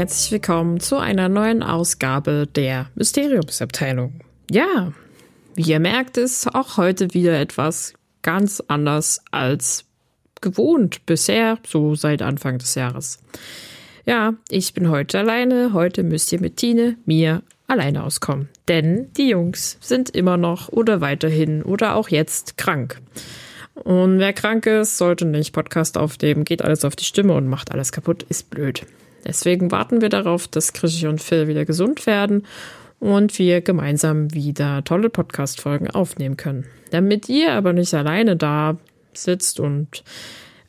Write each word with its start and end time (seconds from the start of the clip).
Herzlich 0.00 0.32
willkommen 0.32 0.80
zu 0.80 0.96
einer 0.96 1.28
neuen 1.28 1.62
Ausgabe 1.62 2.48
der 2.56 2.86
Mysteriumsabteilung. 2.94 4.14
Ja, 4.50 4.94
wie 5.54 5.72
ihr 5.72 5.78
merkt, 5.78 6.16
ist 6.16 6.54
auch 6.54 6.78
heute 6.78 7.12
wieder 7.12 7.38
etwas 7.38 7.92
ganz 8.22 8.62
anders 8.66 9.22
als 9.30 9.84
gewohnt 10.40 11.04
bisher, 11.04 11.58
so 11.66 11.96
seit 11.96 12.22
Anfang 12.22 12.56
des 12.56 12.76
Jahres. 12.76 13.18
Ja, 14.06 14.32
ich 14.48 14.72
bin 14.72 14.88
heute 14.88 15.18
alleine. 15.18 15.74
Heute 15.74 16.02
müsst 16.02 16.32
ihr 16.32 16.40
mit 16.40 16.56
Tine, 16.56 16.96
mir 17.04 17.42
alleine 17.66 18.02
auskommen. 18.02 18.48
Denn 18.68 19.12
die 19.18 19.28
Jungs 19.28 19.76
sind 19.82 20.08
immer 20.08 20.38
noch 20.38 20.70
oder 20.70 21.02
weiterhin 21.02 21.62
oder 21.62 21.94
auch 21.94 22.08
jetzt 22.08 22.56
krank. 22.56 23.02
Und 23.84 24.18
wer 24.18 24.32
krank 24.32 24.66
ist, 24.66 24.98
sollte 24.98 25.24
nicht 25.24 25.52
Podcast 25.52 25.96
aufnehmen, 25.96 26.44
geht 26.44 26.62
alles 26.62 26.84
auf 26.84 26.96
die 26.96 27.04
Stimme 27.04 27.34
und 27.34 27.48
macht 27.48 27.72
alles 27.72 27.92
kaputt, 27.92 28.24
ist 28.28 28.50
blöd. 28.50 28.86
Deswegen 29.26 29.70
warten 29.70 30.00
wir 30.00 30.08
darauf, 30.08 30.48
dass 30.48 30.72
Krischi 30.72 31.06
und 31.06 31.22
Phil 31.22 31.48
wieder 31.48 31.64
gesund 31.64 32.06
werden 32.06 32.46
und 32.98 33.38
wir 33.38 33.60
gemeinsam 33.60 34.32
wieder 34.34 34.84
tolle 34.84 35.10
Podcast-Folgen 35.10 35.90
aufnehmen 35.90 36.36
können. 36.36 36.66
Damit 36.90 37.28
ihr 37.28 37.52
aber 37.52 37.72
nicht 37.72 37.94
alleine 37.94 38.36
da 38.36 38.76
sitzt 39.12 39.60
und 39.60 40.04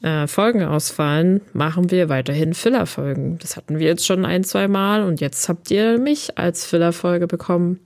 äh, 0.02 0.28
Folgen 0.28 0.64
ausfallen, 0.64 1.42
machen 1.54 1.92
wir 1.92 2.10
weiterhin 2.10 2.54
Filler-Folgen. 2.54 3.38
Das 3.40 3.58
hatten 3.58 3.80
wir 3.80 3.88
jetzt 3.88 4.06
schon 4.06 4.26
ein, 4.26 4.44
zwei 4.44 4.68
Mal 4.68 5.04
und 5.04 5.22
jetzt 5.22 5.48
habt 5.50 5.70
ihr 5.70 6.00
mich 6.00 6.38
als 6.38 6.66
Filler-Folge 6.66 7.28
bekommen. 7.28 7.80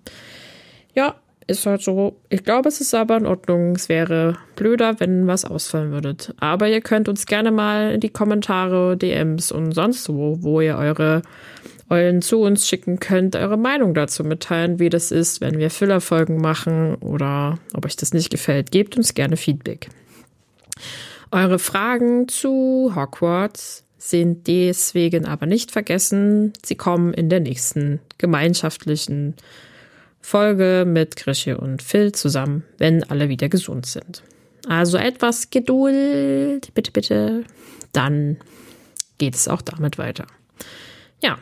Ja, 0.94 1.16
ist 1.48 1.66
halt 1.66 1.82
so. 1.82 2.18
Ich 2.30 2.44
glaube, 2.44 2.70
es 2.70 2.82
ist 2.82 2.94
aber 2.94 3.18
in 3.18 3.26
Ordnung. 3.26 3.76
Es 3.76 3.90
wäre 3.90 4.38
blöder, 4.56 5.00
wenn 5.00 5.28
was 5.28 5.46
ausfallen 5.46 5.92
würde. 5.92 6.16
Aber 6.40 6.68
ihr 6.68 6.82
könnt 6.82 7.08
uns 7.08 7.26
gerne 7.26 7.52
mal 7.52 7.92
in 7.94 8.00
die 8.00 8.10
Kommentare, 8.10 8.98
DMs 8.98 9.52
und 9.52 9.74
sonst 9.74 10.10
wo, 10.10 10.42
wo 10.42 10.62
ihr 10.62 10.78
eure 10.78 11.22
euren 11.90 12.24
zu 12.24 12.42
uns 12.42 12.68
schicken 12.68 13.00
könnt, 13.00 13.36
eure 13.36 13.58
Meinung 13.58 13.94
dazu 13.94 14.24
mitteilen, 14.24 14.80
wie 14.80 14.90
das 14.90 15.12
ist, 15.12 15.40
wenn 15.40 15.60
wir 15.60 15.70
Füllerfolgen 15.70 16.42
machen 16.42 16.96
oder 16.96 17.60
ob 17.74 17.86
euch 17.86 17.96
das 17.96 18.12
nicht 18.12 18.32
gefällt. 18.32 18.72
Gebt 18.72 18.98
uns 18.98 19.14
gerne 19.14 19.38
Feedback. 19.38 19.90
Eure 21.32 21.60
Fragen 21.60 22.28
zu 22.28 22.94
Hogwarts 22.96 23.84
sind 23.98 24.48
deswegen 24.48 25.26
aber 25.26 25.46
nicht 25.46 25.72
vergessen. 25.72 26.54
Sie 26.64 26.76
kommen 26.76 27.14
in 27.14 27.30
der 27.30 27.40
nächsten 27.40 28.00
gemeinschaftlichen 28.18 29.36
Folge 30.26 30.86
mit 30.88 31.18
Grische 31.18 31.56
und 31.60 31.84
Phil 31.84 32.12
zusammen, 32.12 32.64
wenn 32.80 33.04
alle 33.04 33.30
wieder 33.30 33.48
gesund 33.48 33.86
sind. 33.86 34.24
Also 34.68 34.98
etwas 34.98 35.52
Geduld, 35.52 36.74
bitte, 36.74 36.90
bitte. 36.92 37.44
Dann 37.94 38.38
geht 39.20 39.36
es 39.36 39.48
auch 39.48 39.62
damit 39.62 40.00
weiter. 40.00 40.26
Ja, 41.22 41.38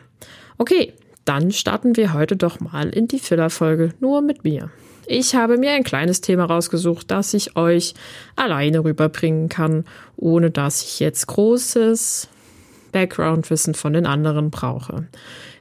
okay, 0.58 0.92
dann 1.24 1.50
starten 1.50 1.96
wir 1.96 2.12
heute 2.12 2.36
doch 2.36 2.60
mal 2.60 2.90
in 2.90 3.08
die 3.08 3.20
Filler-Folge 3.20 3.94
nur 4.00 4.20
mit 4.20 4.44
mir. 4.44 4.70
Ich 5.06 5.34
habe 5.34 5.56
mir 5.56 5.72
ein 5.72 5.82
kleines 5.82 6.20
Thema 6.20 6.44
rausgesucht, 6.44 7.10
das 7.10 7.32
ich 7.32 7.56
euch 7.56 7.94
alleine 8.36 8.84
rüberbringen 8.84 9.48
kann, 9.48 9.86
ohne 10.16 10.50
dass 10.50 10.82
ich 10.82 11.00
jetzt 11.00 11.26
großes 11.26 12.28
Background-Wissen 12.92 13.72
von 13.72 13.94
den 13.94 14.04
anderen 14.04 14.50
brauche. 14.50 15.08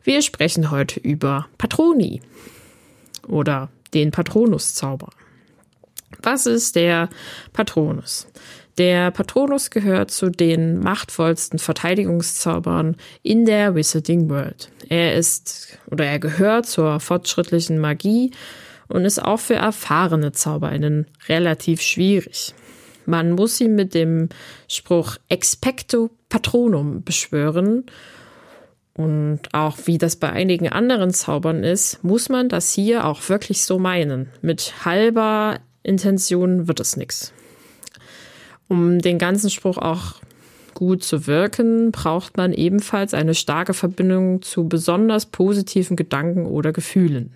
Wir 0.04 0.22
sprechen 0.22 0.72
heute 0.72 1.00
über 1.00 1.48
Patroni 1.58 2.22
oder 3.28 3.70
den 3.94 4.12
Patronus-Zauber. 4.12 5.10
Was 6.22 6.46
ist 6.46 6.76
der 6.76 7.10
Patronus? 7.52 8.28
Der 8.78 9.12
Patronus 9.12 9.70
gehört 9.70 10.10
zu 10.10 10.30
den 10.30 10.80
machtvollsten 10.80 11.60
Verteidigungszaubern 11.60 12.96
in 13.22 13.46
der 13.46 13.76
Wizarding 13.76 14.30
World. 14.30 14.70
Er 14.90 15.16
ist 15.16 15.78
oder 15.92 16.06
er 16.06 16.20
gehört 16.20 16.66
zur 16.66 17.00
fortschrittlichen 17.00 17.78
Magie 17.78 18.32
und 18.88 19.06
ist 19.06 19.24
auch 19.24 19.40
für 19.40 19.56
erfahrene 19.56 20.32
ZauberInnen 20.32 21.06
relativ 21.30 21.82
schwierig. 21.82 22.56
Man 23.06 23.34
muss 23.34 23.60
ihn 23.62 23.76
mit 23.76 23.94
dem 23.94 24.30
Spruch 24.68 25.18
Expecto 25.30 26.10
Patronum 26.30 27.04
beschwören. 27.04 27.86
Und 28.96 29.42
auch 29.54 29.78
wie 29.86 29.98
das 29.98 30.18
bei 30.18 30.32
einigen 30.32 30.70
anderen 30.70 31.12
Zaubern 31.12 31.64
ist, 31.64 32.04
muss 32.04 32.30
man 32.30 32.48
das 32.48 32.72
hier 32.72 33.06
auch 33.06 33.28
wirklich 33.28 33.64
so 33.64 33.80
meinen. 33.80 34.30
Mit 34.42 34.86
halber 34.86 35.60
Intention 35.82 36.68
wird 36.68 36.80
es 36.80 36.96
nichts. 36.96 37.34
Um 38.68 39.00
den 39.00 39.18
ganzen 39.18 39.50
Spruch 39.50 39.78
auch 39.78 40.16
gut 40.74 41.04
zu 41.04 41.28
wirken, 41.28 41.92
braucht 41.92 42.38
man 42.38 42.54
ebenfalls 42.54 43.14
eine 43.14 43.36
starke 43.36 43.74
Verbindung 43.74 44.42
zu 44.42 44.68
besonders 44.68 45.26
positiven 45.26 45.96
Gedanken 45.96 46.46
oder 46.46 46.72
Gefühlen. 46.72 47.34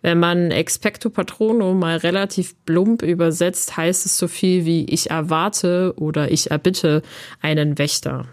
Wenn 0.00 0.18
man 0.18 0.50
expecto 0.50 1.10
patrono 1.10 1.74
mal 1.74 1.96
relativ 1.96 2.56
plump 2.64 3.02
übersetzt, 3.02 3.76
heißt 3.76 4.04
es 4.04 4.18
so 4.18 4.26
viel 4.26 4.64
wie 4.64 4.84
ich 4.86 5.10
erwarte 5.10 5.94
oder 5.96 6.30
ich 6.32 6.50
erbitte 6.50 7.02
einen 7.40 7.78
Wächter. 7.78 8.26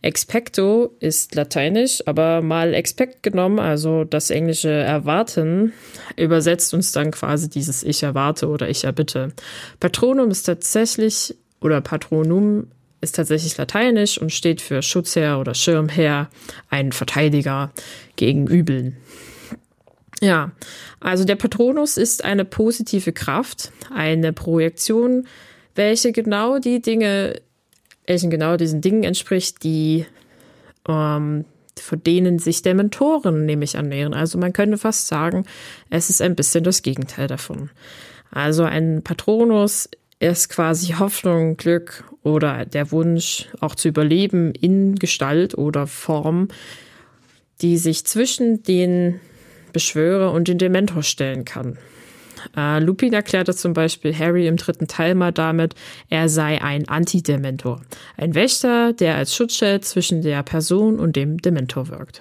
Expecto 0.00 0.96
ist 1.00 1.34
lateinisch, 1.34 2.02
aber 2.06 2.40
mal 2.40 2.72
expect 2.74 3.22
genommen, 3.22 3.58
also 3.58 4.04
das 4.04 4.30
englische 4.30 4.70
erwarten, 4.70 5.72
übersetzt 6.16 6.72
uns 6.72 6.92
dann 6.92 7.10
quasi 7.10 7.50
dieses 7.50 7.82
ich 7.82 8.02
erwarte 8.02 8.48
oder 8.48 8.68
ich 8.68 8.84
erbitte. 8.84 9.32
Patronum 9.80 10.30
ist 10.30 10.44
tatsächlich 10.44 11.36
oder 11.60 11.80
Patronum 11.80 12.68
ist 13.00 13.16
tatsächlich 13.16 13.56
lateinisch 13.56 14.18
und 14.18 14.32
steht 14.32 14.60
für 14.60 14.82
Schutzherr 14.82 15.38
oder 15.40 15.54
Schirmherr, 15.54 16.30
ein 16.68 16.92
Verteidiger 16.92 17.72
gegen 18.16 18.46
Übeln. 18.46 18.96
Ja, 20.20 20.50
also 21.00 21.24
der 21.24 21.36
Patronus 21.36 21.96
ist 21.96 22.24
eine 22.24 22.44
positive 22.44 23.12
Kraft, 23.12 23.70
eine 23.94 24.32
Projektion, 24.32 25.28
welche 25.76 26.10
genau 26.10 26.58
die 26.58 26.82
Dinge, 26.82 27.40
welchen 28.08 28.30
genau 28.30 28.56
diesen 28.56 28.80
Dingen 28.80 29.04
entspricht, 29.04 29.62
die 29.62 30.06
ähm, 30.88 31.44
vor 31.78 31.98
denen 31.98 32.38
sich 32.38 32.62
der 32.62 32.74
Mentoren 32.74 33.46
nämlich 33.46 33.76
annähern. 33.76 34.14
Also 34.14 34.38
man 34.38 34.52
könnte 34.52 34.78
fast 34.78 35.06
sagen, 35.06 35.44
es 35.90 36.10
ist 36.10 36.22
ein 36.22 36.34
bisschen 36.34 36.64
das 36.64 36.82
Gegenteil 36.82 37.28
davon. 37.28 37.70
Also 38.30 38.64
ein 38.64 39.02
Patronus 39.02 39.88
ist 40.20 40.48
quasi 40.48 40.94
Hoffnung, 40.98 41.56
Glück 41.56 42.04
oder 42.22 42.64
der 42.64 42.90
Wunsch, 42.90 43.46
auch 43.60 43.74
zu 43.74 43.88
überleben 43.88 44.52
in 44.52 44.96
Gestalt 44.96 45.56
oder 45.56 45.86
Form, 45.86 46.48
die 47.60 47.76
sich 47.76 48.04
zwischen 48.06 48.62
den 48.62 49.20
Beschwörer 49.72 50.32
und 50.32 50.48
den 50.48 50.58
Dementor 50.58 51.02
stellen 51.02 51.44
kann. 51.44 51.78
Äh, 52.56 52.80
Lupin 52.80 53.12
erklärte 53.12 53.54
zum 53.54 53.72
Beispiel 53.72 54.16
Harry 54.16 54.46
im 54.46 54.56
dritten 54.56 54.88
Teil 54.88 55.14
mal 55.14 55.32
damit, 55.32 55.74
er 56.08 56.28
sei 56.28 56.60
ein 56.62 56.88
Antidementor. 56.88 57.80
Ein 58.16 58.34
Wächter, 58.34 58.92
der 58.92 59.16
als 59.16 59.34
Schutzschild 59.34 59.84
zwischen 59.84 60.22
der 60.22 60.42
Person 60.42 60.98
und 60.98 61.16
dem 61.16 61.38
Dementor 61.38 61.88
wirkt. 61.88 62.20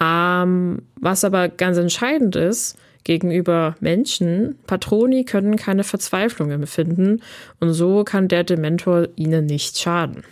Ähm, 0.00 0.82
was 1.00 1.24
aber 1.24 1.48
ganz 1.48 1.78
entscheidend 1.78 2.36
ist, 2.36 2.76
gegenüber 3.04 3.76
Menschen, 3.80 4.58
Patroni 4.66 5.24
können 5.24 5.56
keine 5.56 5.84
Verzweiflung 5.84 6.50
empfinden 6.50 7.22
und 7.60 7.72
so 7.72 8.04
kann 8.04 8.28
der 8.28 8.44
Dementor 8.44 9.08
ihnen 9.16 9.46
nicht 9.46 9.78
schaden. 9.78 10.24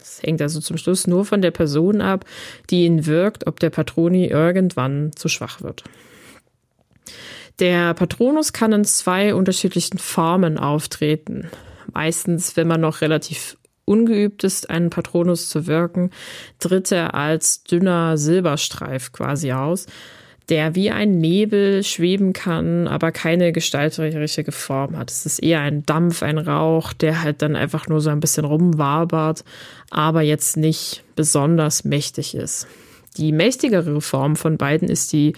Es 0.00 0.22
hängt 0.22 0.40
also 0.40 0.60
zum 0.60 0.76
Schluss 0.76 1.06
nur 1.06 1.24
von 1.24 1.42
der 1.42 1.50
Person 1.50 2.00
ab, 2.00 2.24
die 2.70 2.84
ihn 2.84 3.06
wirkt, 3.06 3.46
ob 3.46 3.60
der 3.60 3.70
Patroni 3.70 4.26
irgendwann 4.26 5.10
zu 5.14 5.28
schwach 5.28 5.62
wird. 5.62 5.84
Der 7.58 7.94
Patronus 7.94 8.52
kann 8.52 8.72
in 8.72 8.84
zwei 8.84 9.34
unterschiedlichen 9.34 9.98
Formen 9.98 10.58
auftreten. 10.58 11.50
Meistens, 11.92 12.56
wenn 12.56 12.68
man 12.68 12.82
noch 12.82 13.00
relativ 13.00 13.56
ungeübt 13.86 14.44
ist, 14.44 14.68
einen 14.68 14.90
Patronus 14.90 15.48
zu 15.48 15.66
wirken, 15.66 16.10
tritt 16.58 16.92
er 16.92 17.14
als 17.14 17.62
dünner 17.62 18.18
Silberstreif 18.18 19.12
quasi 19.12 19.52
aus, 19.52 19.86
der 20.48 20.74
wie 20.74 20.90
ein 20.90 21.18
Nebel 21.18 21.82
schweben 21.82 22.32
kann, 22.32 22.88
aber 22.88 23.10
keine 23.10 23.52
gestalterische 23.52 24.44
Form 24.52 24.98
hat. 24.98 25.10
Es 25.10 25.24
ist 25.24 25.38
eher 25.38 25.60
ein 25.60 25.84
Dampf, 25.86 26.22
ein 26.22 26.38
Rauch, 26.38 26.92
der 26.92 27.22
halt 27.22 27.42
dann 27.42 27.56
einfach 27.56 27.88
nur 27.88 28.00
so 28.00 28.10
ein 28.10 28.20
bisschen 28.20 28.44
rumwabert, 28.44 29.44
aber 29.90 30.22
jetzt 30.22 30.56
nicht 30.56 31.02
besonders 31.16 31.84
mächtig 31.84 32.34
ist. 32.34 32.66
Die 33.16 33.32
mächtigere 33.32 34.00
Form 34.00 34.36
von 34.36 34.58
beiden 34.58 34.88
ist 34.88 35.12
die 35.12 35.32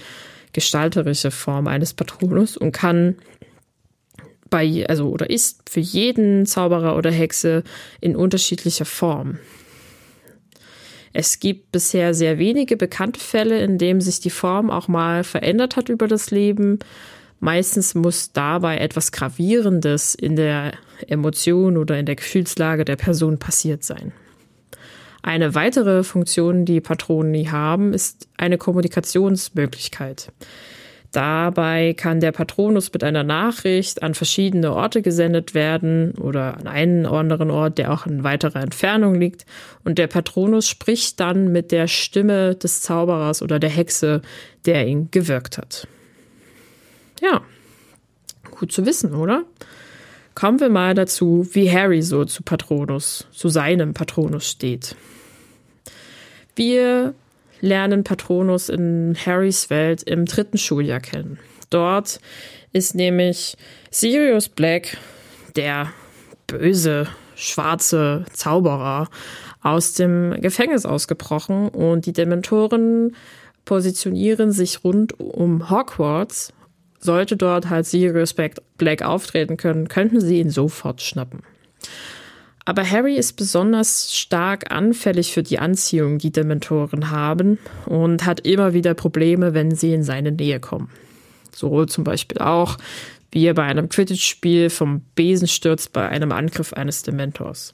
gestalterische 0.53 1.31
Form 1.31 1.67
eines 1.67 1.95
Patronus 1.95 2.57
und 2.57 2.73
kann 2.73 3.17
bei, 4.51 4.87
also, 4.89 5.11
oder 5.11 5.29
ist 5.29 5.69
für 5.69 5.81
jeden 5.81 6.47
Zauberer 6.47 6.97
oder 6.97 7.11
Hexe 7.11 7.63
in 8.01 8.17
unterschiedlicher 8.17 8.85
Form. 8.87 9.39
Es 11.13 11.41
gibt 11.41 11.73
bisher 11.73 12.15
sehr 12.15 12.39
wenige 12.39 12.77
bekannte 12.77 13.21
Fälle, 13.21 13.61
in 13.61 13.79
denen 13.79 14.01
sich 14.01 14.21
die 14.21 14.31
Form 14.31 14.71
auch 14.71 14.89
mal 14.89 15.25
verändert 15.25 15.77
hat 15.77 15.89
über 15.89 16.07
das 16.07 16.31
Leben. 16.31 16.79
Meistens 17.41 17.95
muss 17.95 18.33
dabei 18.33 18.79
etwas 18.79 19.13
Gravierendes 19.13 20.15
in 20.15 20.37
der 20.37 20.73
Emotion 21.07 21.77
oder 21.77 21.99
in 21.99 22.07
der 22.07 22.17
Gefühlslage 22.17 22.85
der 22.85 22.97
Person 22.97 23.39
passiert 23.39 23.85
sein. 23.85 24.13
Eine 25.23 25.55
weitere 25.55 26.05
Funktion, 26.05 26.65
die 26.65 26.81
Patroni 26.81 27.47
haben, 27.47 27.93
ist 27.93 28.29
eine 28.37 28.59
Kommunikationsmöglichkeit. 28.59 30.33
Dabei 31.13 31.95
kann 31.95 32.21
der 32.21 32.33
Patronus 32.33 32.93
mit 32.93 33.03
einer 33.03 33.25
Nachricht 33.25 34.03
an 34.03 34.15
verschiedene 34.15 34.75
Orte 34.75 35.01
gesendet 35.01 35.55
werden 35.55 36.13
oder 36.13 36.59
an 36.59 36.67
einen 36.67 37.07
anderen 37.07 37.51
Ort, 37.51 37.79
der 37.79 37.93
auch 37.93 38.05
in 38.05 38.25
weiterer 38.25 38.61
Entfernung 38.61 39.15
liegt. 39.15 39.47
Und 39.85 39.97
der 39.97 40.07
Patronus 40.07 40.69
spricht 40.69 41.19
dann 41.19 41.51
mit 41.51 41.73
der 41.73 41.89
Stimme 41.89 42.57
des 42.57 42.83
Zauberers 42.83 43.41
oder 43.41 43.59
der 43.59 43.71
Hexe, 43.71 44.21
der 44.67 44.87
ihn 44.87 45.11
gewirkt 45.11 45.57
hat. 45.57 45.89
Ja, 47.23 47.41
gut 48.51 48.71
zu 48.71 48.85
wissen, 48.85 49.15
oder? 49.15 49.45
Kommen 50.39 50.61
wir 50.61 50.69
mal 50.69 50.95
dazu, 50.95 51.49
wie 51.51 51.69
Harry 51.69 52.01
so 52.01 52.25
zu 52.25 52.45
Patronus, 52.45 53.27
zu 53.33 53.49
seinem 53.49 53.93
Patronus 53.93 54.49
steht. 54.49 54.95
Wir 56.55 57.13
lernen 57.61 58.05
Patronus 58.05 58.69
in 58.69 59.17
Harrys 59.17 59.69
Welt 59.69 60.05
im 60.05 60.27
dritten 60.27 60.57
Schuljahr 60.57 61.01
kennen. 61.01 61.41
Dort 61.71 62.21
ist 62.73 62.95
nämlich 62.95 63.57
Sirius 63.91 64.49
Black, 64.49 64.97
der 65.57 65.91
böse, 66.47 67.09
schwarze 67.35 68.25
Zauberer, 68.33 69.09
aus 69.61 69.95
dem 69.95 70.41
Gefängnis 70.41 70.87
ausgebrochen 70.87 71.69
und 71.69 72.07
die 72.07 72.13
Dementoren 72.13 73.17
positionieren 73.65 74.53
sich 74.53 74.85
rund 74.85 75.19
um 75.19 75.69
Hogwarts. 75.69 76.53
Sollte 76.99 77.37
dort 77.37 77.71
halt 77.71 77.87
Sirius 77.87 78.35
Black 78.35 79.03
auftreten 79.03 79.57
können, 79.57 79.89
könnten 79.89 80.21
sie 80.21 80.41
ihn 80.41 80.51
sofort 80.51 81.01
schnappen. 81.01 81.43
Aber 82.65 82.89
Harry 82.89 83.17
ist 83.17 83.33
besonders 83.35 84.15
stark 84.15 84.71
anfällig 84.71 85.33
für 85.33 85.43
die 85.43 85.59
Anziehung, 85.59 86.19
die 86.19 86.31
Dementoren 86.31 87.11
haben 87.11 87.59
und 87.87 88.27
hat 88.27 88.41
immer 88.41 88.75
wieder 88.75 88.93
Probleme, 88.93 89.55
wenn 89.55 89.75
sie 89.75 89.95
in 89.95 90.03
seine 90.03 90.33
Nähe 90.33 90.61
kommen. 90.61 90.91
So 91.55 91.87
zum 91.87 92.05
Beispiel 92.05 92.39
auch, 92.39 92.77
wie 93.33 93.47
er 93.47 93.55
bei 93.55 93.63
einem 93.63 93.89
Quidditch-Spiel 93.89 94.69
vom 94.69 95.01
Besen 95.15 95.49
stürzt 95.49 95.95
bei 95.95 96.09
einem 96.09 96.31
Angriff 96.31 96.75
eines 96.75 97.03
Dementors. 97.03 97.73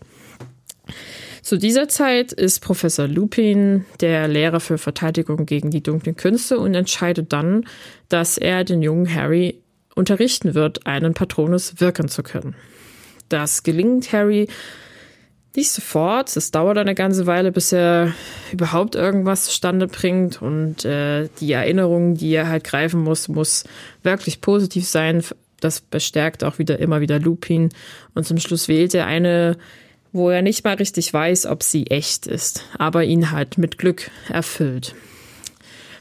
Zu 1.44 1.58
dieser 1.58 1.88
Zeit 1.88 2.32
ist 2.32 2.60
Professor 2.60 3.06
Lupin 3.06 3.84
der 4.00 4.28
Lehrer 4.28 4.60
für 4.60 4.78
Verteidigung 4.78 5.44
gegen 5.44 5.70
die 5.70 5.82
dunklen 5.82 6.16
Künste 6.16 6.58
und 6.58 6.74
entscheidet 6.74 7.34
dann, 7.34 7.66
dass 8.08 8.38
er 8.38 8.64
den 8.64 8.80
jungen 8.80 9.14
Harry 9.14 9.60
unterrichten 9.94 10.54
wird, 10.54 10.86
einen 10.86 11.12
Patronus 11.12 11.82
wirken 11.82 12.08
zu 12.08 12.22
können. 12.22 12.54
Das 13.28 13.62
gelingt 13.62 14.10
Harry 14.10 14.48
nicht 15.54 15.70
sofort. 15.70 16.34
Es 16.34 16.50
dauert 16.50 16.78
eine 16.78 16.94
ganze 16.94 17.26
Weile, 17.26 17.52
bis 17.52 17.72
er 17.72 18.14
überhaupt 18.50 18.94
irgendwas 18.94 19.44
zustande 19.44 19.86
bringt. 19.86 20.40
Und 20.40 20.86
äh, 20.86 21.28
die 21.40 21.52
Erinnerung, 21.52 22.14
die 22.14 22.32
er 22.32 22.48
halt 22.48 22.64
greifen 22.64 23.02
muss, 23.02 23.28
muss 23.28 23.64
wirklich 24.02 24.40
positiv 24.40 24.88
sein. 24.88 25.22
Das 25.60 25.82
bestärkt 25.82 26.42
auch 26.42 26.58
wieder 26.58 26.78
immer 26.78 27.02
wieder 27.02 27.20
Lupin. 27.20 27.68
Und 28.14 28.26
zum 28.26 28.38
Schluss 28.38 28.66
wählt 28.66 28.94
er 28.94 29.04
eine, 29.04 29.58
wo 30.14 30.30
er 30.30 30.40
nicht 30.40 30.64
mal 30.64 30.76
richtig 30.76 31.12
weiß, 31.12 31.44
ob 31.44 31.62
sie 31.62 31.88
echt 31.88 32.26
ist, 32.26 32.64
aber 32.78 33.04
ihn 33.04 33.32
halt 33.32 33.58
mit 33.58 33.76
Glück 33.76 34.10
erfüllt. 34.30 34.94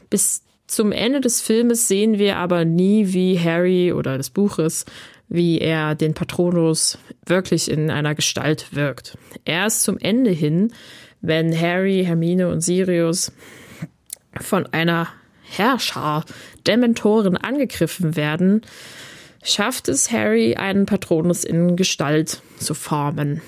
Bis 0.08 0.40
zum 0.66 0.90
Ende 0.90 1.20
des 1.20 1.42
Filmes 1.42 1.88
sehen 1.88 2.18
wir 2.18 2.36
aber 2.38 2.64
nie, 2.64 3.12
wie 3.12 3.38
Harry 3.38 3.92
oder 3.92 4.16
des 4.16 4.30
Buches 4.30 4.86
wie 5.28 5.58
er 5.58 5.94
den 5.94 6.14
Patronus 6.14 6.98
wirklich 7.26 7.70
in 7.70 7.90
einer 7.90 8.14
Gestalt 8.14 8.74
wirkt. 8.74 9.16
Erst 9.44 9.82
zum 9.82 9.98
Ende 9.98 10.30
hin, 10.30 10.72
wenn 11.20 11.58
Harry, 11.58 12.04
Hermine 12.06 12.48
und 12.48 12.60
Sirius 12.60 13.32
von 14.40 14.66
einer 14.66 15.08
Herrscher 15.42 16.24
Dementoren 16.66 17.36
angegriffen 17.36 18.16
werden, 18.16 18.62
schafft 19.42 19.88
es 19.88 20.10
Harry, 20.10 20.56
einen 20.56 20.86
Patronus 20.86 21.44
in 21.44 21.76
Gestalt 21.76 22.40
zu 22.58 22.74
formen. 22.74 23.40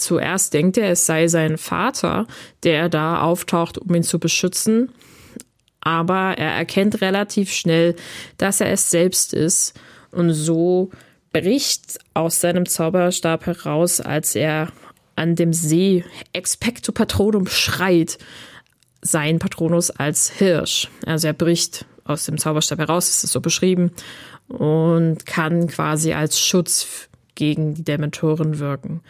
Zuerst 0.00 0.54
denkt 0.54 0.78
er, 0.78 0.90
es 0.90 1.06
sei 1.06 1.28
sein 1.28 1.58
Vater, 1.58 2.26
der 2.62 2.88
da 2.88 3.20
auftaucht, 3.20 3.78
um 3.78 3.94
ihn 3.94 4.02
zu 4.02 4.18
beschützen, 4.18 4.90
aber 5.80 6.34
er 6.36 6.52
erkennt 6.52 7.00
relativ 7.00 7.52
schnell, 7.52 7.96
dass 8.38 8.60
er 8.60 8.70
es 8.70 8.90
selbst 8.90 9.32
ist 9.32 9.78
und 10.10 10.32
so 10.32 10.90
bricht 11.32 11.98
aus 12.14 12.40
seinem 12.40 12.66
Zauberstab 12.66 13.46
heraus, 13.46 14.00
als 14.00 14.34
er 14.34 14.72
an 15.16 15.36
dem 15.36 15.52
See 15.52 16.04
Expecto 16.32 16.92
Patronum 16.92 17.46
schreit, 17.46 18.18
sein 19.02 19.38
Patronus 19.38 19.90
als 19.90 20.30
Hirsch. 20.30 20.88
Also 21.06 21.28
er 21.28 21.32
bricht 21.32 21.86
aus 22.04 22.24
dem 22.24 22.38
Zauberstab 22.38 22.78
heraus, 22.78 23.08
ist 23.08 23.24
es 23.24 23.32
so 23.32 23.40
beschrieben, 23.40 23.92
und 24.48 25.24
kann 25.26 25.68
quasi 25.68 26.12
als 26.12 26.40
Schutz 26.40 27.08
gegen 27.40 27.72
die 27.72 27.82
Dementoren 27.82 28.58
wirken. 28.58 29.00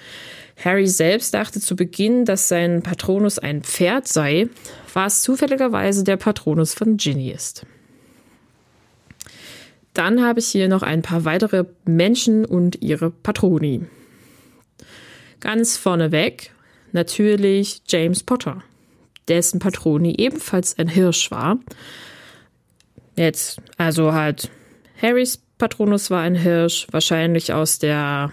Harry 0.64 0.86
selbst 0.86 1.34
dachte 1.34 1.60
zu 1.60 1.74
Beginn, 1.74 2.24
dass 2.24 2.46
sein 2.46 2.80
Patronus 2.80 3.40
ein 3.40 3.64
Pferd 3.64 4.06
sei, 4.06 4.48
was 4.94 5.22
zufälligerweise 5.22 6.04
der 6.04 6.16
Patronus 6.16 6.72
von 6.72 6.96
Ginny 6.96 7.32
ist. 7.32 7.66
Dann 9.94 10.22
habe 10.22 10.38
ich 10.38 10.46
hier 10.46 10.68
noch 10.68 10.84
ein 10.84 11.02
paar 11.02 11.24
weitere 11.24 11.64
Menschen 11.84 12.44
und 12.44 12.80
ihre 12.80 13.10
Patroni. 13.10 13.86
Ganz 15.40 15.76
vorneweg 15.76 16.52
natürlich 16.92 17.82
James 17.88 18.22
Potter, 18.22 18.62
dessen 19.26 19.58
Patroni 19.58 20.14
ebenfalls 20.18 20.78
ein 20.78 20.86
Hirsch 20.86 21.32
war. 21.32 21.58
Jetzt, 23.16 23.60
also 23.76 24.12
halt, 24.12 24.50
Harrys 25.02 25.40
Patronus 25.60 26.10
war 26.10 26.22
ein 26.22 26.34
Hirsch, 26.34 26.88
wahrscheinlich 26.90 27.52
aus 27.52 27.78
der 27.78 28.32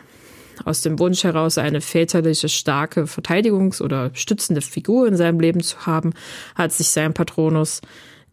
aus 0.66 0.82
dem 0.82 0.98
Wunsch 0.98 1.24
heraus, 1.24 1.60
eine 1.60 1.82
väterliche, 1.82 2.50
starke 2.50 3.04
Verteidigungs- 3.04 3.80
oder 3.80 4.10
stützende 4.14 4.62
Figur 4.62 5.08
in 5.08 5.16
seinem 5.16 5.40
Leben 5.40 5.62
zu 5.62 5.86
haben, 5.86 6.14
hat 6.56 6.72
sich 6.72 6.88
sein 6.90 7.14
Patronus 7.14 7.82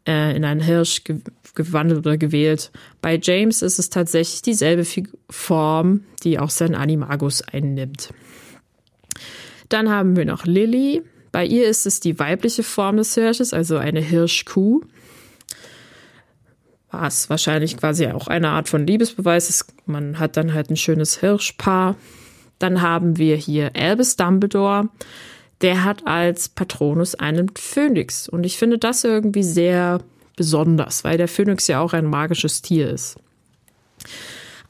äh, 0.09 0.35
in 0.35 0.47
einen 0.47 0.61
Hirsch 0.61 1.05
ge 1.05 1.19
gewandelt 1.55 2.01
oder 2.01 2.17
gewählt. 2.17 2.73
Bei 3.01 3.19
James 3.23 3.63
ist 3.63 3.79
es 3.79 3.91
tatsächlich 3.91 4.43
dieselbe 4.43 4.85
Form, 5.31 6.05
die 6.25 6.39
auch 6.39 6.51
sein 6.51 6.75
Animagus 6.75 7.43
einnimmt. 7.43 8.13
Dann 9.69 9.91
haben 9.91 10.17
wir 10.17 10.25
noch 10.25 10.47
Lily. 10.47 11.03
Bei 11.31 11.45
ihr 11.45 11.69
ist 11.69 11.87
es 11.87 12.01
die 12.01 12.19
weibliche 12.19 12.65
Form 12.65 12.97
des 12.97 13.15
Hirsches, 13.15 13.53
also 13.53 13.77
eine 13.77 14.01
Hirschkuh. 14.01 14.81
Was 17.01 17.31
wahrscheinlich 17.31 17.77
quasi 17.77 18.07
auch 18.07 18.29
eine 18.29 18.51
Art 18.51 18.69
von 18.69 18.87
Liebesbeweis. 18.87 19.67
Man 19.87 20.19
hat 20.19 20.37
dann 20.37 20.55
halt 20.55 20.71
ein 20.71 20.77
schönes 20.77 21.19
Hirschpaar. 21.21 21.97
Dann 22.59 22.83
haben 22.83 23.19
wir 23.19 23.37
hier 23.37 23.73
Albus 23.75 24.17
Dumbledore 24.17 24.89
der 25.61 25.85
hat 25.85 26.07
als 26.07 26.51
Patronus 26.51 27.15
einen 27.15 27.51
Phönix. 27.57 28.29
Und 28.29 28.45
ich 28.45 28.59
finde 28.59 28.79
das 28.79 29.03
irgendwie 29.03 29.43
sehr 29.43 30.01
besonders, 30.37 31.05
weil 31.05 31.17
der 31.17 31.27
Phönix 31.27 31.67
ja 31.69 31.81
auch 31.81 31.93
ein 31.93 32.05
magisches 32.05 32.61
Tier 32.61 32.91
ist. 32.91 33.17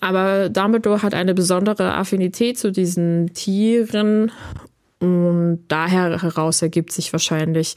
Aber 0.00 0.50
Dumbledore 0.50 1.02
hat 1.02 1.14
eine 1.14 1.34
besondere 1.34 1.94
Affinität 1.94 2.58
zu 2.58 2.70
diesen 2.70 3.32
Tieren 3.34 4.30
und 5.00 5.64
daher 5.66 6.22
heraus 6.22 6.62
ergibt 6.62 6.92
sich 6.92 7.12
wahrscheinlich, 7.12 7.74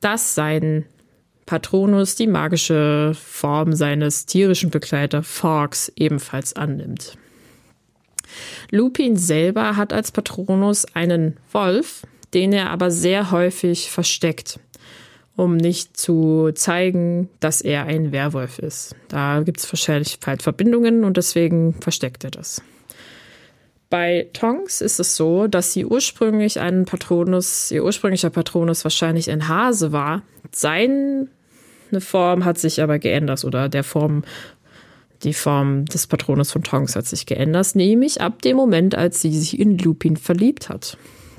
dass 0.00 0.34
sein 0.34 0.86
Patronus 1.46 2.16
die 2.16 2.26
magische 2.26 3.12
Form 3.14 3.72
seines 3.72 4.26
tierischen 4.26 4.70
Begleiter 4.70 5.22
Fawkes 5.22 5.92
ebenfalls 5.94 6.54
annimmt. 6.54 7.16
Lupin 8.70 9.16
selber 9.16 9.76
hat 9.76 9.92
als 9.92 10.10
Patronus 10.10 10.84
einen 10.94 11.36
Wolf, 11.52 12.02
den 12.34 12.52
er 12.52 12.70
aber 12.70 12.90
sehr 12.90 13.30
häufig 13.30 13.90
versteckt, 13.90 14.58
um 15.36 15.56
nicht 15.56 15.96
zu 15.96 16.50
zeigen, 16.54 17.30
dass 17.38 17.60
er 17.60 17.84
ein 17.84 18.10
Werwolf 18.10 18.58
ist. 18.58 18.96
Da 19.08 19.42
gibt 19.42 19.60
es 19.60 19.72
wahrscheinlich 19.72 20.18
halt 20.26 20.42
Verbindungen 20.42 21.04
und 21.04 21.16
deswegen 21.16 21.74
versteckt 21.80 22.24
er 22.24 22.32
das. 22.32 22.60
Bei 23.88 24.28
Tonks 24.32 24.80
ist 24.80 24.98
es 24.98 25.16
so, 25.16 25.46
dass 25.46 25.72
sie 25.72 25.84
ursprünglich 25.84 26.58
einen 26.58 26.86
Patronus, 26.86 27.70
ihr 27.70 27.84
ursprünglicher 27.84 28.30
Patronus 28.30 28.84
wahrscheinlich 28.84 29.30
ein 29.30 29.46
Hase 29.46 29.92
war. 29.92 30.22
Seine 30.50 31.28
Form 31.98 32.44
hat 32.44 32.58
sich 32.58 32.82
aber 32.82 32.98
geändert 32.98 33.44
oder 33.44 33.68
der 33.68 33.84
Form, 33.84 34.24
die 35.22 35.34
Form 35.34 35.84
des 35.84 36.08
Patronus 36.08 36.50
von 36.50 36.64
Tonks 36.64 36.96
hat 36.96 37.06
sich 37.06 37.26
geändert, 37.26 37.76
nämlich 37.76 38.20
ab 38.20 38.42
dem 38.42 38.56
Moment, 38.56 38.96
als 38.96 39.22
sie 39.22 39.32
sich 39.36 39.58
in 39.58 39.78
Lupin 39.78 40.16
verliebt 40.16 40.68
hat. 40.68 40.98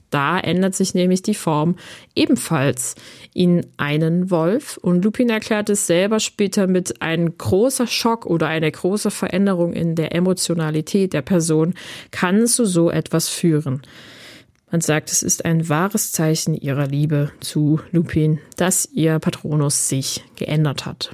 Da 0.09 0.39
ändert 0.39 0.73
sich 0.73 0.93
nämlich 0.93 1.21
die 1.21 1.35
Form 1.35 1.75
ebenfalls 2.15 2.95
in 3.33 3.65
einen 3.77 4.31
Wolf. 4.31 4.77
Und 4.77 5.03
Lupin 5.03 5.29
erklärt 5.29 5.69
es 5.69 5.87
selber 5.87 6.19
später 6.19 6.67
mit 6.67 7.01
ein 7.01 7.37
großer 7.37 7.87
Schock 7.87 8.25
oder 8.25 8.47
eine 8.47 8.71
große 8.71 9.11
Veränderung 9.11 9.73
in 9.73 9.95
der 9.95 10.15
Emotionalität 10.15 11.13
der 11.13 11.21
Person 11.21 11.73
kann 12.11 12.47
zu 12.47 12.65
so 12.65 12.89
etwas 12.89 13.27
führen. 13.27 13.81
Man 14.71 14.81
sagt, 14.81 15.11
es 15.11 15.23
ist 15.23 15.45
ein 15.45 15.69
wahres 15.69 16.11
Zeichen 16.11 16.53
ihrer 16.53 16.87
Liebe 16.87 17.31
zu 17.39 17.79
Lupin, 17.91 18.39
dass 18.57 18.85
ihr 18.91 19.19
Patronus 19.19 19.87
sich 19.87 20.25
geändert 20.35 20.85
hat. 20.85 21.11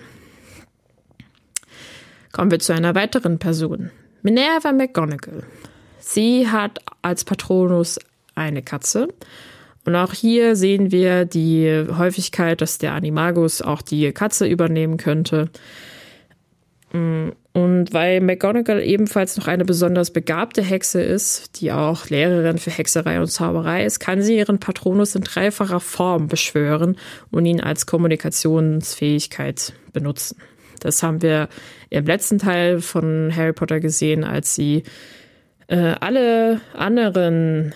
Kommen 2.32 2.50
wir 2.50 2.58
zu 2.58 2.74
einer 2.74 2.96
weiteren 2.96 3.38
Person. 3.38 3.92
Minerva 4.24 4.72
McGonagall. 4.72 5.44
Sie 6.00 6.48
hat 6.48 6.80
als 7.04 7.24
Patronus 7.24 8.00
eine 8.36 8.62
Katze. 8.62 9.08
Und 9.86 9.96
auch 9.96 10.14
hier 10.14 10.56
sehen 10.56 10.92
wir 10.92 11.26
die 11.26 11.86
Häufigkeit, 11.98 12.62
dass 12.62 12.78
der 12.78 12.94
Animagus 12.94 13.62
auch 13.62 13.82
die 13.82 14.12
Katze 14.14 14.48
übernehmen 14.48 14.98
könnte. 14.98 15.50
Und 16.94 17.88
weil 17.92 18.22
McGonagall 18.22 18.82
ebenfalls 18.84 19.36
noch 19.36 19.48
eine 19.48 19.66
besonders 19.66 20.12
begabte 20.12 20.62
Hexe 20.62 21.02
ist, 21.02 21.60
die 21.60 21.72
auch 21.72 22.10
Lehrerin 22.10 22.60
für 22.60 22.72
Hexerei 22.72 23.20
und 23.20 23.28
Zauberei 23.28 23.84
ist, 23.84 24.00
kann 24.00 24.22
sie 24.22 24.38
ihren 24.38 24.60
Patronus 24.60 25.16
in 25.16 25.24
dreifacher 25.24 25.80
Form 25.80 26.28
beschwören 26.28 26.96
und 27.32 27.46
ihn 27.46 27.62
als 27.62 27.86
Kommunikationsfähigkeit 27.88 29.74
benutzen. 29.92 30.38
Das 30.80 31.02
haben 31.02 31.22
wir 31.22 31.50
im 31.90 32.06
letzten 32.06 32.38
Teil 32.38 32.80
von 32.80 33.36
Harry 33.36 33.54
Potter 33.54 33.80
gesehen, 33.80 34.24
als 34.24 34.54
sie 34.54 34.84
äh, 35.68 35.96
alle 36.00 36.62
anderen 36.74 37.74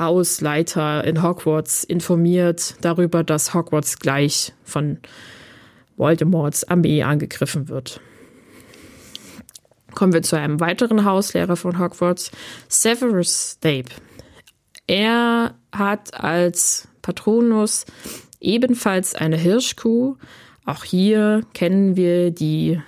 Hausleiter 0.00 1.04
in 1.04 1.22
Hogwarts 1.22 1.84
informiert 1.84 2.74
darüber, 2.80 3.22
dass 3.22 3.54
Hogwarts 3.54 4.00
gleich 4.00 4.52
von 4.64 4.98
Voldemorts 5.96 6.64
Armee 6.64 7.02
angegriffen 7.02 7.68
wird. 7.68 8.00
Kommen 9.94 10.12
wir 10.12 10.22
zu 10.22 10.36
einem 10.36 10.58
weiteren 10.58 11.04
Hauslehrer 11.04 11.56
von 11.56 11.78
Hogwarts, 11.78 12.30
Severus 12.68 13.52
Snape. 13.52 13.90
Er 14.86 15.54
hat 15.72 16.14
als 16.14 16.88
Patronus 17.02 17.86
ebenfalls 18.40 19.14
eine 19.14 19.36
Hirschkuh. 19.36 20.16
Auch 20.64 20.84
hier 20.84 21.42
kennen 21.54 21.96
wir 21.96 22.30
die 22.30 22.80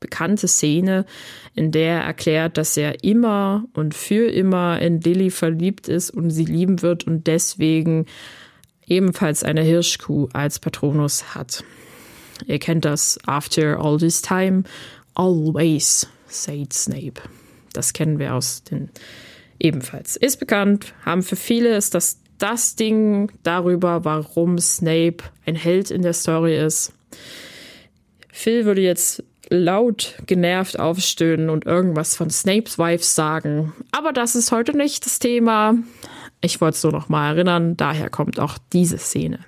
bekannte 0.00 0.48
Szene, 0.48 1.06
in 1.54 1.72
der 1.72 2.00
er 2.00 2.04
erklärt, 2.04 2.58
dass 2.58 2.76
er 2.76 3.02
immer 3.04 3.64
und 3.72 3.94
für 3.94 4.30
immer 4.30 4.80
in 4.80 5.00
Lily 5.00 5.30
verliebt 5.30 5.88
ist 5.88 6.10
und 6.10 6.30
sie 6.30 6.44
lieben 6.44 6.82
wird 6.82 7.06
und 7.06 7.26
deswegen 7.26 8.06
ebenfalls 8.86 9.42
eine 9.42 9.62
Hirschkuh 9.62 10.28
als 10.32 10.58
Patronus 10.58 11.34
hat. 11.34 11.64
Ihr 12.46 12.58
kennt 12.58 12.84
das 12.84 13.18
After 13.26 13.80
all 13.80 13.98
this 13.98 14.22
time 14.22 14.64
Always, 15.14 16.06
said 16.28 16.72
Snape. 16.72 17.22
Das 17.72 17.92
kennen 17.92 18.18
wir 18.18 18.34
aus 18.34 18.62
den 18.64 18.90
ebenfalls. 19.58 20.16
Ist 20.16 20.38
bekannt, 20.38 20.94
haben 21.04 21.22
für 21.22 21.36
viele 21.36 21.74
ist 21.76 21.94
das 21.94 22.20
das 22.38 22.76
Ding 22.76 23.32
darüber, 23.42 24.04
warum 24.04 24.58
Snape 24.58 25.24
ein 25.46 25.54
Held 25.54 25.90
in 25.90 26.02
der 26.02 26.12
Story 26.12 26.58
ist. 26.58 26.92
Phil 28.30 28.66
würde 28.66 28.82
jetzt 28.82 29.24
laut 29.48 30.14
genervt 30.26 30.78
aufstöhnen 30.78 31.50
und 31.50 31.66
irgendwas 31.66 32.16
von 32.16 32.30
Snapes 32.30 32.78
Wife 32.78 33.04
sagen. 33.04 33.72
Aber 33.92 34.12
das 34.12 34.34
ist 34.34 34.52
heute 34.52 34.76
nicht 34.76 35.06
das 35.06 35.18
Thema. 35.18 35.74
Ich 36.40 36.60
wollte 36.60 36.76
es 36.76 36.82
nur 36.82 36.92
noch 36.92 37.08
mal 37.08 37.34
erinnern, 37.34 37.76
daher 37.76 38.10
kommt 38.10 38.38
auch 38.38 38.58
diese 38.72 38.98
Szene. 38.98 39.40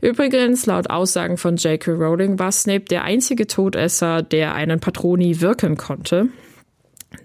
Übrigens, 0.00 0.66
laut 0.66 0.90
Aussagen 0.90 1.36
von 1.36 1.56
J.K. 1.56 1.92
Rowling 1.92 2.38
war 2.38 2.52
Snape 2.52 2.84
der 2.84 3.04
einzige 3.04 3.46
Todesser, 3.46 4.22
der 4.22 4.54
einen 4.54 4.80
Patroni 4.80 5.40
wirken 5.40 5.76
konnte. 5.76 6.28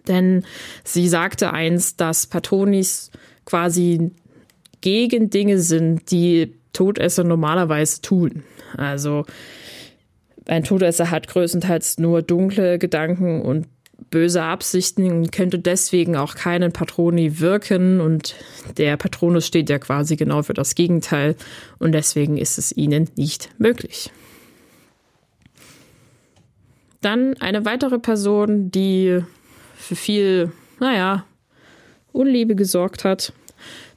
Denn 0.07 0.45
sie 0.83 1.07
sagte 1.07 1.53
einst, 1.53 1.99
dass 1.99 2.27
Patronis 2.27 3.11
quasi 3.45 4.11
gegen 4.79 5.29
Dinge 5.29 5.59
sind, 5.59 6.11
die 6.11 6.53
Todesser 6.73 7.23
normalerweise 7.23 8.01
tun. 8.01 8.43
Also 8.77 9.25
ein 10.51 10.65
Todesser 10.65 11.09
hat 11.09 11.29
größtenteils 11.29 11.97
nur 11.97 12.21
dunkle 12.21 12.77
Gedanken 12.77 13.41
und 13.41 13.67
böse 14.09 14.43
Absichten 14.43 15.09
und 15.09 15.31
könnte 15.31 15.59
deswegen 15.59 16.17
auch 16.17 16.35
keinen 16.35 16.73
Patroni 16.73 17.39
wirken 17.39 18.01
und 18.01 18.35
der 18.77 18.97
Patronus 18.97 19.47
steht 19.47 19.69
ja 19.69 19.79
quasi 19.79 20.17
genau 20.17 20.43
für 20.43 20.53
das 20.53 20.75
Gegenteil 20.75 21.37
und 21.79 21.93
deswegen 21.93 22.35
ist 22.35 22.57
es 22.57 22.75
ihnen 22.75 23.09
nicht 23.15 23.49
möglich. 23.59 24.11
Dann 26.99 27.37
eine 27.37 27.63
weitere 27.63 27.97
Person, 27.97 28.71
die 28.71 29.21
für 29.75 29.95
viel, 29.95 30.51
naja, 30.81 31.23
Unliebe 32.11 32.55
gesorgt 32.55 33.05
hat, 33.05 33.31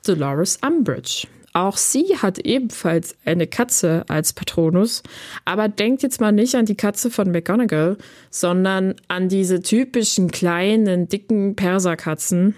Dolores 0.07 0.61
Umbridge. 0.65 1.27
Auch 1.57 1.77
sie 1.77 2.17
hat 2.19 2.41
ebenfalls 2.41 3.17
eine 3.25 3.47
Katze 3.47 4.05
als 4.09 4.33
Patronus, 4.33 5.05
aber 5.45 5.69
denkt 5.69 6.03
jetzt 6.03 6.21
mal 6.21 6.33
nicht 6.33 6.57
an 6.57 6.67
die 6.67 6.75
Katze 6.75 7.11
von 7.11 7.31
McGonagall, 7.31 7.97
sondern 8.29 8.97
an 9.07 9.29
diese 9.29 9.63
typischen 9.63 10.33
kleinen, 10.33 11.09
dicken 11.09 11.55
Perserkatzen, 11.55 12.57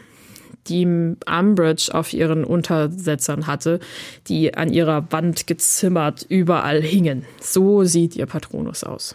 die 0.69 0.87
Umbridge 0.87 1.91
auf 1.93 2.15
ihren 2.15 2.43
Untersetzern 2.43 3.47
hatte, 3.47 3.81
die 4.29 4.55
an 4.55 4.73
ihrer 4.73 5.13
Wand 5.13 5.47
gezimmert 5.47 6.25
überall 6.27 6.81
hingen. 6.81 7.27
So 7.39 7.85
sieht 7.85 8.17
ihr 8.17 8.27
Patronus 8.27 8.83
aus. 8.83 9.15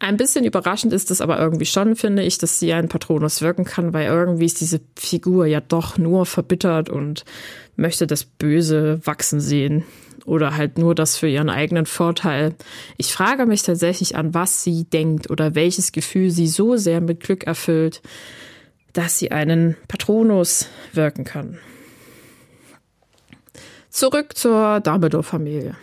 Ein 0.00 0.16
bisschen 0.16 0.44
überraschend 0.44 0.92
ist 0.92 1.10
es 1.10 1.20
aber 1.20 1.40
irgendwie 1.40 1.66
schon, 1.66 1.96
finde 1.96 2.22
ich, 2.22 2.38
dass 2.38 2.60
sie 2.60 2.72
ein 2.72 2.88
Patronus 2.88 3.42
wirken 3.42 3.64
kann, 3.64 3.92
weil 3.92 4.06
irgendwie 4.06 4.44
ist 4.44 4.60
diese 4.60 4.80
Figur 4.96 5.46
ja 5.46 5.60
doch 5.60 5.98
nur 5.98 6.24
verbittert 6.24 6.88
und 6.88 7.24
möchte 7.74 8.06
das 8.06 8.24
Böse 8.24 9.00
wachsen 9.04 9.40
sehen 9.40 9.84
oder 10.24 10.56
halt 10.56 10.78
nur 10.78 10.94
das 10.94 11.16
für 11.16 11.28
ihren 11.28 11.50
eigenen 11.50 11.86
Vorteil. 11.86 12.54
Ich 12.96 13.12
frage 13.12 13.46
mich 13.46 13.62
tatsächlich 13.62 14.14
an, 14.14 14.34
was 14.34 14.62
sie 14.62 14.84
denkt 14.84 15.30
oder 15.30 15.56
welches 15.56 15.90
Gefühl 15.90 16.30
sie 16.30 16.46
so 16.46 16.76
sehr 16.76 17.00
mit 17.00 17.20
Glück 17.20 17.44
erfüllt, 17.44 18.00
dass 18.92 19.18
sie 19.18 19.32
einen 19.32 19.76
Patronus 19.88 20.68
wirken 20.92 21.24
kann. 21.24 21.58
Zurück 23.90 24.36
zur 24.36 24.80
Dumbledore-Familie. 24.80 25.76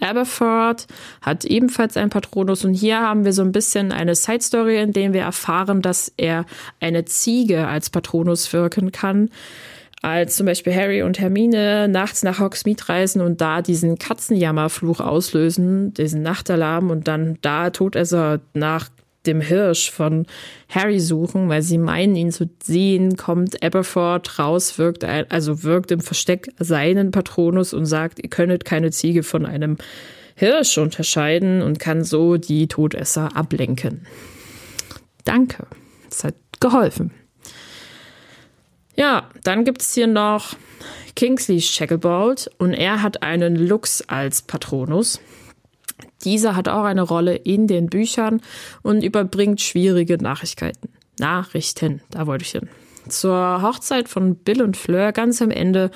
Aberford 0.00 0.86
hat 1.20 1.44
ebenfalls 1.44 1.96
einen 1.96 2.10
Patronus 2.10 2.64
und 2.64 2.74
hier 2.74 3.00
haben 3.00 3.24
wir 3.24 3.32
so 3.32 3.42
ein 3.42 3.52
bisschen 3.52 3.92
eine 3.92 4.14
Side 4.14 4.42
Story, 4.42 4.80
in 4.80 4.92
der 4.92 5.12
wir 5.12 5.22
erfahren, 5.22 5.82
dass 5.82 6.12
er 6.16 6.46
eine 6.80 7.04
Ziege 7.04 7.66
als 7.66 7.90
Patronus 7.90 8.52
wirken 8.52 8.92
kann. 8.92 9.30
Als 10.02 10.34
zum 10.34 10.46
Beispiel 10.46 10.74
Harry 10.74 11.02
und 11.02 11.20
Hermine 11.20 11.86
nachts 11.86 12.24
nach 12.24 12.40
Hogsmeade 12.40 12.88
reisen 12.88 13.22
und 13.22 13.40
da 13.40 13.62
diesen 13.62 13.98
Katzenjammerfluch 13.98 14.98
auslösen, 14.98 15.94
diesen 15.94 16.22
Nachtalarm 16.22 16.90
und 16.90 17.06
dann 17.06 17.38
da 17.40 17.70
Todesser 17.70 18.40
nach 18.52 18.88
dem 19.26 19.40
Hirsch 19.40 19.90
von 19.90 20.26
Harry 20.68 21.00
suchen, 21.00 21.48
weil 21.48 21.62
sie 21.62 21.78
meinen, 21.78 22.16
ihn 22.16 22.32
zu 22.32 22.50
sehen, 22.62 23.16
kommt 23.16 23.62
Aberford 23.62 24.38
raus, 24.38 24.78
wirkt, 24.78 25.04
ein, 25.04 25.30
also 25.30 25.62
wirkt 25.62 25.90
im 25.90 26.00
Versteck 26.00 26.48
seinen 26.58 27.10
Patronus 27.10 27.72
und 27.72 27.86
sagt, 27.86 28.18
ihr 28.22 28.30
könntet 28.30 28.64
keine 28.64 28.90
Ziege 28.90 29.22
von 29.22 29.46
einem 29.46 29.78
Hirsch 30.34 30.78
unterscheiden 30.78 31.62
und 31.62 31.78
kann 31.78 32.04
so 32.04 32.36
die 32.36 32.66
Todesser 32.66 33.36
ablenken. 33.36 34.06
Danke. 35.24 35.66
Das 36.08 36.24
hat 36.24 36.34
geholfen. 36.60 37.12
Ja, 38.96 39.30
dann 39.44 39.64
gibt 39.64 39.82
es 39.82 39.94
hier 39.94 40.06
noch 40.06 40.54
Kingsley 41.16 41.60
Shacklebolt 41.60 42.50
und 42.58 42.72
er 42.72 43.02
hat 43.02 43.22
einen 43.22 43.56
Lux 43.56 44.02
als 44.08 44.42
Patronus. 44.42 45.20
Dieser 46.24 46.56
hat 46.56 46.68
auch 46.68 46.84
eine 46.84 47.02
Rolle 47.02 47.34
in 47.36 47.66
den 47.66 47.86
Büchern 47.86 48.40
und 48.82 49.02
überbringt 49.02 49.60
schwierige 49.60 50.18
Nachrichten. 50.18 50.72
Nachrichten, 51.18 52.00
da 52.10 52.26
wollte 52.26 52.44
ich 52.44 52.52
hin. 52.52 52.68
Zur 53.08 53.62
Hochzeit 53.62 54.08
von 54.08 54.36
Bill 54.36 54.62
und 54.62 54.76
Fleur 54.76 55.12
ganz 55.12 55.42
am 55.42 55.50
Ende 55.50 55.90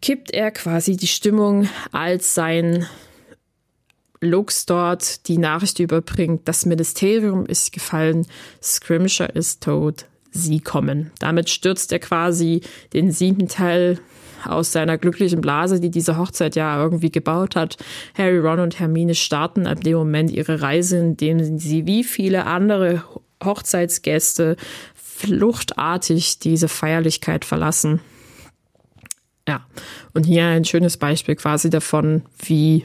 kippt 0.00 0.32
er 0.32 0.50
quasi 0.50 0.96
die 0.96 1.06
Stimmung, 1.06 1.68
als 1.92 2.34
sein 2.34 2.86
Lux 4.20 4.66
dort 4.66 5.28
die 5.28 5.38
Nachricht 5.38 5.78
überbringt, 5.78 6.48
das 6.48 6.66
Ministerium 6.66 7.46
ist 7.46 7.72
gefallen, 7.72 8.26
Scrimshaw 8.62 9.28
ist 9.32 9.62
tot, 9.62 10.06
sie 10.30 10.60
kommen. 10.60 11.10
Damit 11.18 11.50
stürzt 11.50 11.92
er 11.92 11.98
quasi 11.98 12.62
den 12.92 13.12
siebten 13.12 13.48
Teil 13.48 13.98
aus 14.46 14.72
seiner 14.72 14.98
glücklichen 14.98 15.40
Blase, 15.40 15.80
die 15.80 15.90
diese 15.90 16.16
Hochzeit 16.16 16.56
ja 16.56 16.80
irgendwie 16.80 17.10
gebaut 17.10 17.56
hat. 17.56 17.76
Harry, 18.16 18.38
Ron 18.38 18.60
und 18.60 18.78
Hermine 18.78 19.14
starten 19.14 19.66
ab 19.66 19.82
dem 19.82 19.96
Moment 19.96 20.30
ihre 20.30 20.62
Reise, 20.62 20.98
indem 20.98 21.58
sie 21.58 21.86
wie 21.86 22.04
viele 22.04 22.46
andere 22.46 23.02
Hochzeitsgäste 23.44 24.56
fluchtartig 24.94 26.38
diese 26.38 26.68
Feierlichkeit 26.68 27.44
verlassen. 27.44 28.00
Ja, 29.48 29.64
und 30.12 30.24
hier 30.24 30.46
ein 30.46 30.64
schönes 30.64 30.96
Beispiel 30.96 31.36
quasi 31.36 31.70
davon, 31.70 32.22
wie 32.38 32.84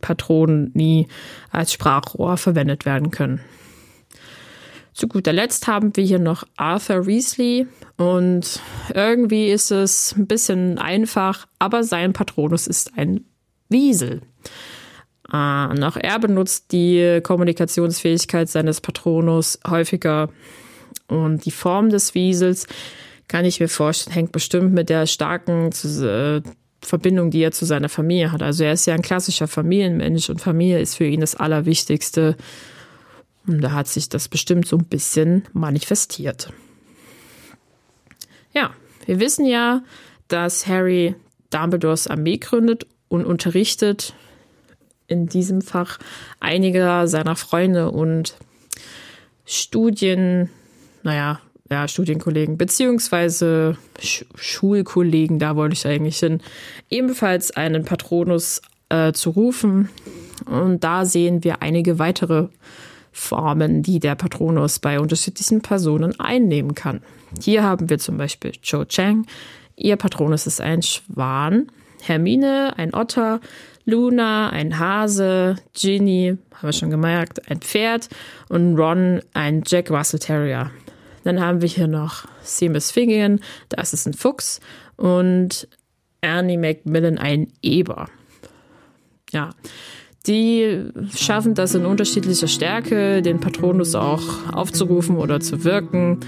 Patronen 0.00 0.72
nie 0.74 1.08
als 1.50 1.72
Sprachrohr 1.72 2.36
verwendet 2.36 2.84
werden 2.84 3.10
können. 3.10 3.40
Zu 4.94 5.08
guter 5.08 5.32
Letzt 5.32 5.66
haben 5.66 5.96
wir 5.96 6.04
hier 6.04 6.18
noch 6.18 6.44
Arthur 6.56 7.06
Weasley 7.06 7.66
Und 7.96 8.60
irgendwie 8.94 9.48
ist 9.50 9.70
es 9.70 10.14
ein 10.16 10.26
bisschen 10.26 10.78
einfach, 10.78 11.46
aber 11.58 11.82
sein 11.82 12.12
Patronus 12.12 12.66
ist 12.66 12.92
ein 12.96 13.24
Wiesel. 13.68 14.20
Äh, 15.32 15.66
und 15.66 15.82
auch 15.82 15.96
er 15.96 16.18
benutzt 16.18 16.72
die 16.72 17.20
Kommunikationsfähigkeit 17.22 18.48
seines 18.48 18.80
Patronus 18.80 19.58
häufiger. 19.66 20.28
Und 21.08 21.44
die 21.44 21.50
Form 21.50 21.88
des 21.88 22.14
Wiesels, 22.14 22.66
kann 23.28 23.46
ich 23.46 23.60
mir 23.60 23.68
vorstellen, 23.68 24.14
hängt 24.14 24.32
bestimmt 24.32 24.74
mit 24.74 24.90
der 24.90 25.06
starken 25.06 25.70
äh, 25.70 26.42
Verbindung, 26.82 27.30
die 27.30 27.40
er 27.40 27.52
zu 27.52 27.64
seiner 27.64 27.88
Familie 27.88 28.30
hat. 28.30 28.42
Also 28.42 28.64
er 28.64 28.74
ist 28.74 28.86
ja 28.86 28.94
ein 28.94 29.02
klassischer 29.02 29.48
Familienmensch 29.48 30.28
und 30.28 30.40
Familie 30.40 30.80
ist 30.80 30.96
für 30.96 31.06
ihn 31.06 31.20
das 31.20 31.34
Allerwichtigste. 31.34 32.36
Und 33.46 33.60
da 33.60 33.72
hat 33.72 33.88
sich 33.88 34.08
das 34.08 34.28
bestimmt 34.28 34.66
so 34.66 34.76
ein 34.76 34.84
bisschen 34.84 35.44
manifestiert. 35.52 36.52
Ja, 38.52 38.70
wir 39.06 39.20
wissen 39.20 39.46
ja, 39.46 39.82
dass 40.28 40.66
Harry 40.66 41.14
Dumbledores 41.50 42.06
Armee 42.06 42.38
gründet 42.38 42.86
und 43.08 43.24
unterrichtet 43.24 44.14
in 45.06 45.26
diesem 45.26 45.60
Fach 45.60 45.98
einige 46.40 47.02
seiner 47.06 47.36
Freunde 47.36 47.90
und 47.90 48.36
Studien, 49.44 50.48
naja, 51.02 51.40
ja, 51.70 51.88
Studienkollegen, 51.88 52.58
beziehungsweise 52.58 53.76
Sch 54.00 54.24
Schulkollegen, 54.34 55.38
da 55.38 55.56
wollte 55.56 55.74
ich 55.74 55.86
eigentlich 55.86 56.18
hin, 56.18 56.40
ebenfalls 56.90 57.50
einen 57.50 57.84
Patronus 57.84 58.60
äh, 58.88 59.12
zu 59.12 59.30
rufen. 59.30 59.88
Und 60.44 60.84
da 60.84 61.04
sehen 61.04 61.44
wir 61.44 61.62
einige 61.62 61.98
weitere 61.98 62.48
Formen, 63.12 63.82
die 63.82 64.00
der 64.00 64.14
Patronus 64.14 64.78
bei 64.78 64.98
unterschiedlichen 64.98 65.60
Personen 65.60 66.18
einnehmen 66.18 66.74
kann. 66.74 67.02
Hier 67.40 67.62
haben 67.62 67.88
wir 67.88 67.98
zum 67.98 68.16
Beispiel 68.16 68.52
Cho 68.62 68.84
Chang. 68.84 69.26
Ihr 69.76 69.96
Patronus 69.96 70.46
ist 70.46 70.60
ein 70.60 70.82
Schwan. 70.82 71.68
Hermine, 72.02 72.74
ein 72.76 72.94
Otter. 72.94 73.40
Luna, 73.84 74.50
ein 74.50 74.78
Hase. 74.78 75.56
Ginny, 75.74 76.36
haben 76.54 76.68
wir 76.68 76.72
schon 76.72 76.90
gemerkt, 76.90 77.50
ein 77.50 77.60
Pferd. 77.60 78.08
Und 78.48 78.76
Ron, 78.78 79.20
ein 79.34 79.62
Jack 79.66 79.90
Russell 79.90 80.20
Terrier. 80.20 80.70
Dann 81.24 81.40
haben 81.40 81.62
wir 81.62 81.68
hier 81.68 81.86
noch 81.86 82.26
Seamus 82.42 82.90
Finnegan, 82.90 83.40
das 83.68 83.92
ist 83.92 84.06
ein 84.06 84.14
Fuchs. 84.14 84.60
Und 84.96 85.68
Ernie 86.20 86.56
Macmillan, 86.56 87.18
ein 87.18 87.52
Eber. 87.62 88.08
Ja, 89.32 89.50
die 90.26 90.84
schaffen 91.16 91.54
das 91.54 91.74
in 91.74 91.84
unterschiedlicher 91.84 92.48
Stärke, 92.48 93.22
den 93.22 93.40
Patronus 93.40 93.94
auch 93.94 94.52
aufzurufen 94.52 95.16
oder 95.16 95.40
zu 95.40 95.64
wirken. 95.64 96.20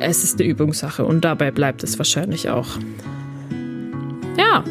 Es 0.00 0.24
ist 0.24 0.40
eine 0.40 0.48
Übungssache 0.48 1.04
und 1.04 1.24
dabei 1.24 1.50
bleibt 1.50 1.84
es 1.84 1.98
wahrscheinlich 1.98 2.48
auch. 2.48 2.68
Ja, 4.36 4.64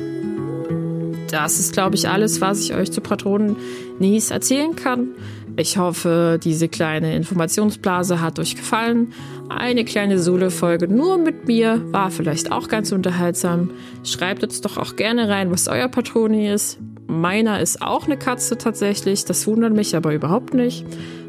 das 1.30 1.60
ist, 1.60 1.74
glaube 1.74 1.96
ich, 1.96 2.10
alles, 2.10 2.42
was 2.42 2.62
ich 2.62 2.74
euch 2.74 2.92
zu 2.92 3.02
Patronen 3.02 3.56
Nies 4.00 4.32
erzählen 4.32 4.76
kann. 4.76 5.10
Ich 5.56 5.78
hoffe, 5.78 6.40
diese 6.42 6.70
kleine 6.70 7.16
Informationsblase 7.16 8.22
hat 8.22 8.40
euch 8.40 8.56
gefallen. 8.56 9.14
Eine 9.50 9.84
kleine 9.84 10.18
Solo-Folge 10.18 10.88
nur 10.88 11.18
mit 11.18 11.48
mir 11.48 11.82
war 11.92 12.12
vielleicht 12.12 12.52
auch 12.52 12.68
ganz 12.68 12.92
unterhaltsam. 12.92 13.72
Schreibt 14.04 14.44
uns 14.44 14.62
doch 14.62 14.78
auch 14.78 14.96
gerne 14.96 15.28
rein, 15.28 15.52
was 15.52 15.68
euer 15.68 15.90
Patroni 15.90 16.50
ist. 16.50 16.80
Meiner 17.10 17.60
ist 17.60 17.82
auch 17.82 18.06
eine 18.06 18.18
Katze 18.18 18.58
tatsächlich. 18.58 19.26
Das 19.26 19.48
wundert 19.48 19.74
mich 19.74 19.96
aber 19.96 20.14
überhaupt 20.14 20.54
nicht, 20.54 20.86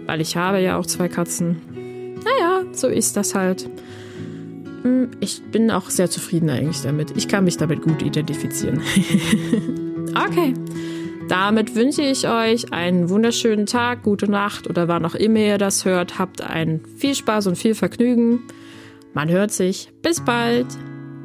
weil 0.07 0.21
ich 0.21 0.37
habe 0.37 0.61
ja 0.61 0.77
auch 0.77 0.85
zwei 0.85 1.09
Katzen. 1.09 1.57
Naja, 2.17 2.65
so 2.73 2.87
ist 2.87 3.17
das 3.17 3.35
halt. 3.35 3.69
Hm, 4.83 5.11
ich 5.21 5.43
bin 5.51 5.71
auch 5.71 5.89
sehr 5.89 6.11
zufrieden 6.11 6.51
eigentlich 6.51 6.83
damit. 6.83 7.17
Ich 7.17 7.29
kann 7.29 7.45
mich 7.45 7.57
damit 7.57 7.81
gut 7.81 8.03
identifizieren. 8.03 8.83
okay. 10.15 10.53
Damit 11.29 11.75
wünsche 11.77 12.03
ich 12.03 12.29
euch 12.29 12.73
einen 12.73 13.09
wunderschönen 13.09 13.65
Tag, 13.65 14.03
gute 14.03 14.31
Nacht 14.31 14.69
oder 14.69 14.87
wann 14.89 15.07
auch 15.07 15.15
immer 15.15 15.39
ihr 15.39 15.59
das 15.59 15.87
hört. 15.87 16.19
Habt 16.19 16.43
einen 16.43 16.85
viel 16.97 17.15
Spaß 17.15 17.47
und 17.47 17.57
viel 17.57 17.75
Vergnügen. 17.75 18.41
Man 19.15 19.31
hört 19.31 19.53
sich. 19.53 19.91
Bis 20.03 20.21
bald. 20.21 20.67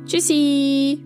Tschüssi. 0.05 1.04